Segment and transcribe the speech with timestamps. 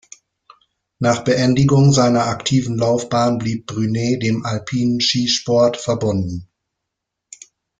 [0.97, 6.49] Nach Beendigung seiner aktiven Laufbahn blieb Brunet dem alpinen Skisport verbunden.